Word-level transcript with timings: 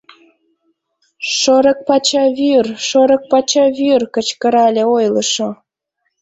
Шорык 1.37 1.79
пача 1.87 2.25
вӱр, 2.37 2.65
шорык 2.87 3.23
пача 3.31 3.65
вӱр!— 3.77 4.01
кычкырале 4.15 4.83
ойлышо. 4.95 5.49